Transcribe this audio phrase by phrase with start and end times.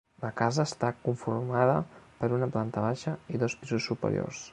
[0.21, 1.75] La casa està conformada
[2.23, 4.43] per una planta baixa i dos pisos superiors.